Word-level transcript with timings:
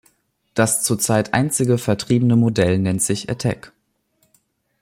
Das 0.55 0.81
zurzeit 0.81 1.31
einzige 1.35 1.77
vertriebene 1.77 2.35
Modell 2.35 2.79
nennt 2.79 3.03
sich 3.03 3.29
""Attack"". 3.29 3.71